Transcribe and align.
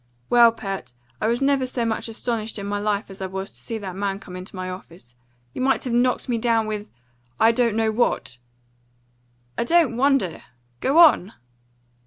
"Well, 0.31 0.51
Pert, 0.51 0.93
I 1.21 1.27
was 1.27 1.43
never 1.43 1.67
so 1.67 1.85
much 1.85 2.07
astonished 2.09 2.57
in 2.57 2.65
my 2.65 2.79
life 2.79 3.11
as 3.11 3.21
I 3.21 3.27
was 3.27 3.51
to 3.51 3.59
see 3.59 3.77
that 3.77 3.95
man 3.95 4.17
come 4.17 4.35
into 4.35 4.55
my 4.55 4.67
office. 4.67 5.15
You 5.53 5.61
might 5.61 5.83
have 5.83 5.93
knocked 5.93 6.27
me 6.27 6.39
down 6.39 6.65
with 6.65 6.89
I 7.39 7.51
don't 7.51 7.75
know 7.75 7.91
what." 7.91 8.39
"I 9.59 9.63
don't 9.63 9.97
wonder. 9.97 10.41
Go 10.79 10.97
on!" 10.97 11.33